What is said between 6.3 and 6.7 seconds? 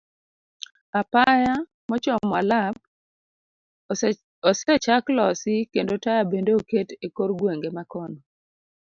bende